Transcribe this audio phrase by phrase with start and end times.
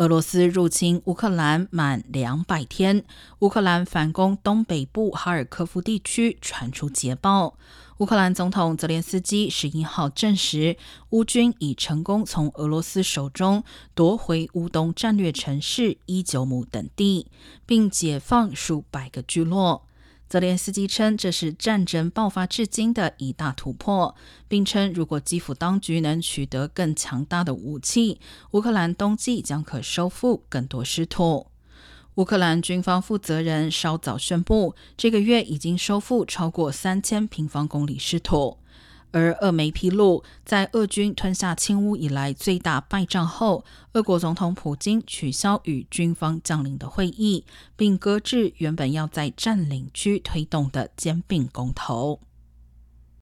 [0.00, 3.04] 俄罗斯入侵乌克兰满两百天，
[3.40, 7.58] 乌克兰反攻东北部哈尔科夫地区传出捷报。
[7.98, 10.78] 乌克兰总统泽连斯基十一号证实，
[11.10, 13.62] 乌军已成功从俄罗斯手中
[13.94, 17.26] 夺回乌东战略城市伊久姆等地，
[17.66, 19.86] 并解放数百个聚落。
[20.30, 24.14] 泽连斯基称，这是战争爆发至今的一大突破，
[24.46, 28.20] 并称，如果基辅当局能取得更强大的武器，
[28.52, 31.48] 乌克兰冬季将可收复更多失土。
[32.14, 38.58] 乌克兰军方负责人稍早宣布，这个月已经收复超过三千平方公里失土。
[39.12, 47.44] 而俄媒披露，在俄军吞下青乌以来最大败仗后，俄国总统普京取消与军方将领的会议，
[47.76, 52.20] 并搁置原本要在占领区推动的兼并公投。